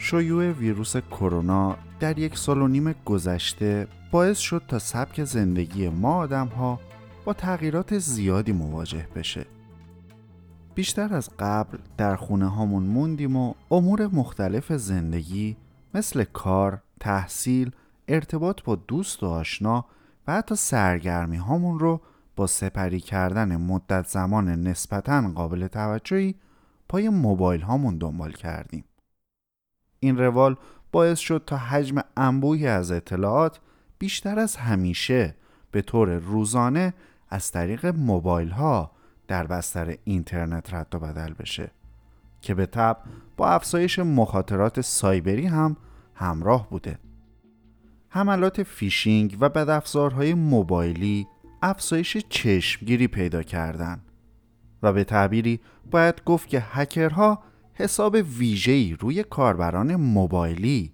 [0.00, 6.16] شیوع ویروس کرونا در یک سال و نیم گذشته باعث شد تا سبک زندگی ما
[6.16, 6.80] آدم ها
[7.24, 9.46] با تغییرات زیادی مواجه بشه.
[10.74, 15.56] بیشتر از قبل در خونه هامون موندیم و امور مختلف زندگی
[15.94, 17.70] مثل کار، تحصیل،
[18.08, 19.84] ارتباط با دوست و آشنا
[20.26, 22.00] و حتی سرگرمی هامون رو
[22.36, 26.34] با سپری کردن مدت زمان نسبتا قابل توجهی
[26.88, 28.84] پای موبایل هامون دنبال کردیم.
[30.00, 30.56] این روال
[30.92, 33.60] باعث شد تا حجم انبوهی از اطلاعات
[33.98, 35.34] بیشتر از همیشه
[35.70, 36.94] به طور روزانه
[37.28, 38.90] از طریق موبایل ها
[39.28, 41.70] در بستر اینترنت رد و بدل بشه
[42.40, 42.96] که به تبع
[43.36, 45.76] با افزایش مخاطرات سایبری هم
[46.14, 46.98] همراه بوده.
[48.08, 51.26] حملات فیشینگ و بدافزارهای موبایلی
[51.62, 54.00] افزایش چشمگیری پیدا کردند
[54.82, 55.60] و به تعبیری
[55.90, 57.42] باید گفت که هکرها
[57.78, 60.92] حساب ویژه‌ای روی کاربران موبایلی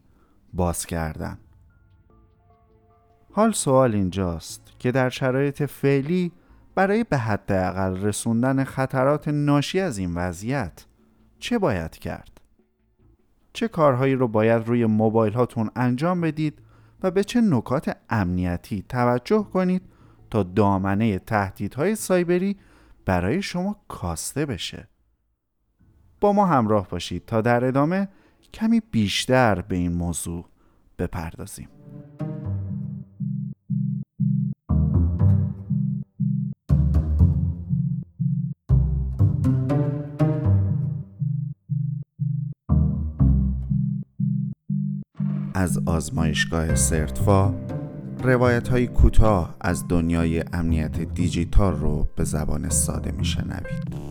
[0.53, 1.39] باز کردن.
[3.33, 6.33] حال سوال اینجاست که در شرایط فعلی
[6.75, 10.85] برای به حداقل رسوندن خطرات ناشی از این وضعیت
[11.39, 12.41] چه باید کرد؟
[13.53, 16.59] چه کارهایی رو باید روی موبایل هاتون انجام بدید
[17.03, 19.83] و به چه نکات امنیتی توجه کنید
[20.31, 22.57] تا دامنه تهدیدهای سایبری
[23.05, 24.89] برای شما کاسته بشه؟
[26.25, 28.09] با ما همراه باشید تا در ادامه
[28.55, 30.45] کمی بیشتر به این موضوع
[30.99, 31.69] بپردازیم
[45.55, 47.55] از آزمایشگاه سرتفا
[48.23, 54.04] روایت های کوتاه از دنیای امنیت دیجیتال رو به زبان ساده میشنوید.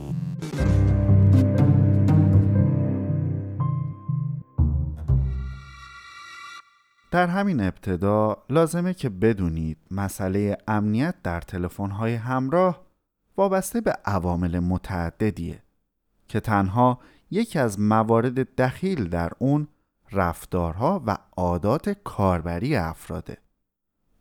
[7.13, 11.43] در همین ابتدا لازمه که بدونید مسئله امنیت در
[11.91, 12.81] های همراه
[13.37, 15.63] وابسته به عوامل متعددیه
[16.27, 16.99] که تنها
[17.31, 19.67] یکی از موارد دخیل در اون
[20.11, 23.37] رفتارها و عادات کاربری افراده.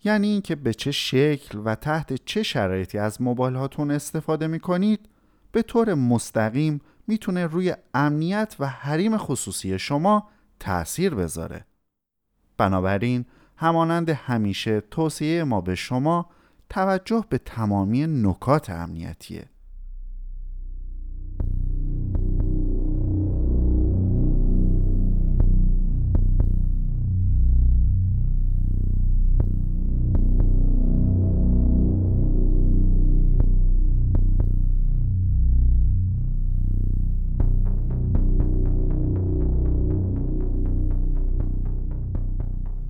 [0.04, 5.08] یعنی اینکه به چه شکل و تحت چه شرایطی از موبایل هاتون استفاده می کنید
[5.52, 10.28] به طور مستقیم می‌تونه روی امنیت و حریم خصوصی شما
[10.60, 11.64] تأثیر بذاره.
[12.62, 13.24] بنابراین
[13.56, 16.30] همانند همیشه توصیه ما به شما
[16.70, 19.44] توجه به تمامی نکات امنیتیه.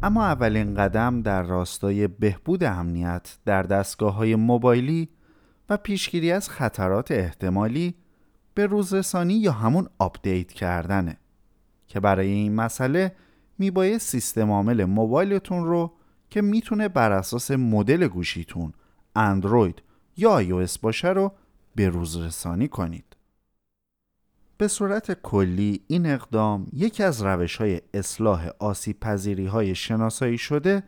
[0.05, 5.09] اما اولین قدم در راستای بهبود امنیت در دستگاه های موبایلی
[5.69, 7.95] و پیشگیری از خطرات احتمالی
[8.55, 11.17] به روزرسانی یا همون آپدیت کردنه
[11.87, 13.17] که برای این مسئله
[13.59, 15.93] میباید سیستم عامل موبایلتون رو
[16.31, 18.73] که می‌تونه بر اساس مدل گوشیتون
[19.17, 19.83] اندروید
[20.17, 21.33] یا iOS باشه رو
[21.75, 23.17] به روزرسانی کنید.
[24.63, 30.83] به صورت کلی این اقدام یکی از روش های اصلاح آسیب پذیری های شناسایی شده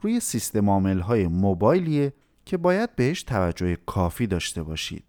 [0.00, 2.12] روی سیستم عامل های موبایلیه
[2.44, 5.04] که باید بهش توجه کافی داشته باشید.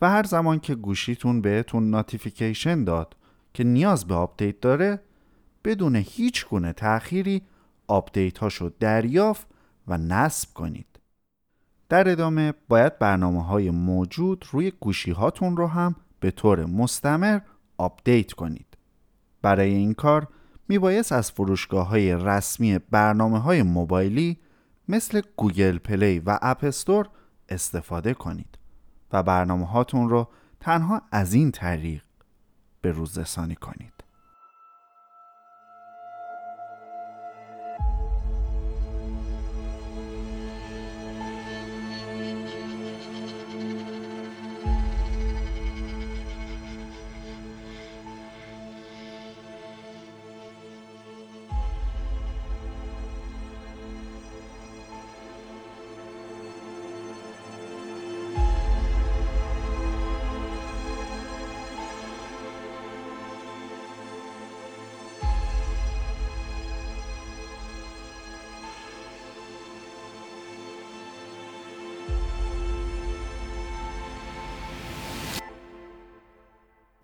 [0.00, 3.16] و هر زمان که گوشیتون بهتون notification داد
[3.54, 5.00] که نیاز به آپدیت داره
[5.64, 7.42] بدون هیچ گونه تأخیری
[7.86, 9.46] آپدیت هاشو دریافت
[9.88, 10.98] و نصب کنید.
[11.88, 17.40] در ادامه باید برنامه های موجود روی گوشی هاتون رو هم به طور مستمر
[17.78, 18.76] آپدیت کنید.
[19.42, 20.28] برای این کار
[20.68, 24.38] میبایست از فروشگاه های رسمی برنامه های موبایلی
[24.88, 27.08] مثل Google Play و App Store
[27.48, 28.58] استفاده کنید
[29.12, 30.28] و برنامه هاتون رو
[30.60, 32.02] تنها از این طریق
[32.80, 33.92] به روز رسانی کنید.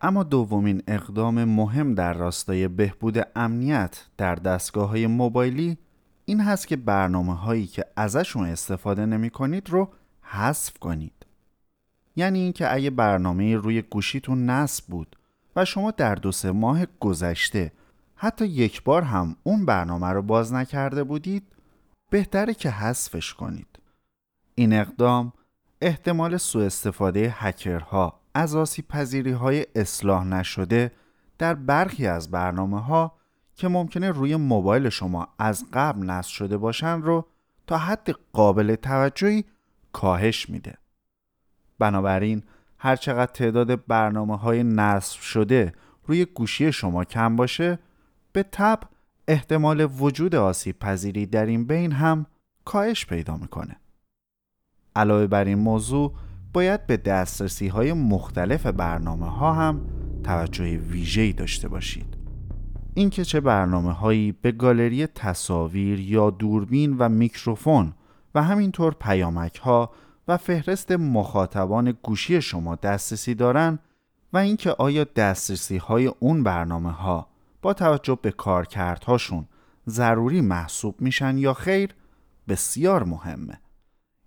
[0.05, 5.79] اما دومین اقدام مهم در راستای بهبود امنیت در دستگاه های موبایلی
[6.25, 9.89] این هست که برنامه هایی که ازشون استفاده نمی کنید رو
[10.23, 11.27] حذف کنید.
[12.17, 15.17] یعنی اینکه اگه برنامه روی گوشیتون نصب بود
[15.57, 17.73] و شما در دو سه ماه گذشته
[18.17, 21.43] حتی یک بار هم اون برنامه رو باز نکرده بودید
[22.11, 23.79] بهتره که حذفش کنید.
[24.55, 25.33] این اقدام
[25.81, 30.93] احتمال سوء استفاده هکرها از آسیب پذیری های اصلاح نشده
[31.39, 33.19] در برخی از برنامه ها
[33.57, 37.27] که ممکنه روی موبایل شما از قبل نصب شده باشن رو
[37.67, 39.45] تا حد قابل توجهی
[39.93, 40.75] کاهش میده.
[41.79, 42.43] بنابراین
[42.79, 45.73] هرچقدر تعداد برنامه های نصب شده
[46.07, 47.79] روی گوشی شما کم باشه
[48.33, 48.81] به تب
[49.29, 52.27] احتمال وجود آسیب پذیری در این بین هم
[52.65, 53.77] کاهش پیدا می‌کنه.
[54.97, 56.15] علاوه بر این موضوع
[56.55, 59.81] باید به دسترسی های مختلف برنامه ها هم
[60.25, 62.17] توجه ویژه‌ای داشته باشید.
[62.95, 67.93] اینکه چه برنامه هایی به گالری تصاویر یا دوربین و میکروفون
[68.35, 69.91] و همینطور پیامک ها
[70.29, 73.79] و فهرست مخاطبان گوشی شما دسترسی دارن
[74.33, 77.29] و اینکه آیا دسترسی های اون برنامه ها
[77.63, 79.47] با توجه به کارکردهاشون
[79.89, 81.91] ضروری محسوب میشن یا خیر
[82.49, 83.61] بسیار مهمه.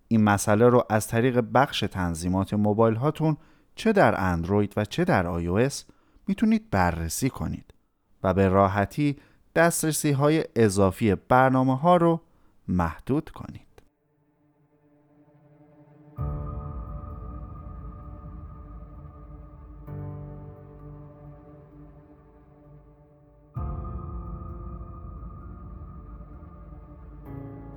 [0.08, 3.38] این مسئله رو از طریق بخش تنظیمات موبایل هاتون
[3.76, 5.84] چه در اندروید و چه در iOS
[6.28, 7.74] می‌تونید بررسی کنید
[8.24, 9.18] و به راحتی
[9.56, 12.22] دسترسی های اضافی برنامه ها رو
[12.68, 13.67] محدود کنید.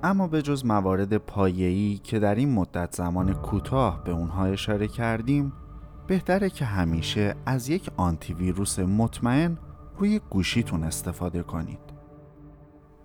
[0.03, 5.53] اما به جز موارد پایه‌ای که در این مدت زمان کوتاه به اونها اشاره کردیم
[6.07, 9.57] بهتره که همیشه از یک آنتی ویروس مطمئن
[9.97, 11.79] روی گوشیتون استفاده کنید.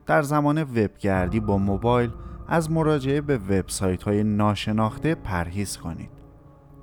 [0.07, 2.11] در زمان وبگردی با موبایل
[2.49, 6.11] از مراجعه به وبسایت های ناشناخته پرهیز کنید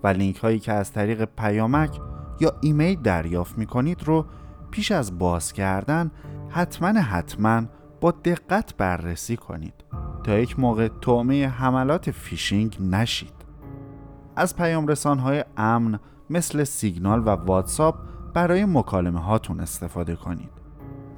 [0.04, 2.00] و لینک هایی که از طریق پیامک
[2.40, 4.26] یا ایمیل دریافت می کنید رو
[4.72, 6.12] پیش از باز کردن
[6.50, 7.64] حتما حتما
[8.04, 9.74] با دقت بررسی کنید
[10.24, 13.34] تا یک موقع طعمه حملات فیشینگ نشید.
[14.36, 14.90] از پیام
[15.20, 17.96] های امن مثل سیگنال و واتساپ
[18.34, 20.50] برای مکالمه هاتون استفاده کنید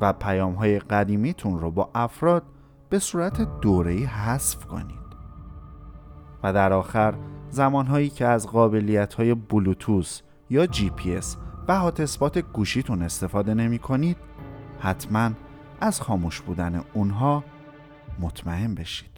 [0.02, 2.44] و پیام های قدیمیتون رو با افراد
[2.90, 5.06] به صورت دوره‌ای حذف کنید.
[6.44, 7.14] و در آخر
[7.50, 11.38] زمانهایی که از قابلیت های بلوتوث یا جی پی اس
[11.68, 14.18] و هاتسپات گوشیتون استفاده نمی کنید
[14.80, 15.32] حتما
[15.82, 17.44] از خاموش بودن اونها
[18.20, 19.15] مطمئن بشید.